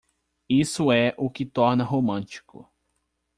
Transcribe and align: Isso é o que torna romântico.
Isso 0.49 0.91
é 0.91 1.13
o 1.15 1.29
que 1.29 1.45
torna 1.45 1.83
romântico. 1.83 2.67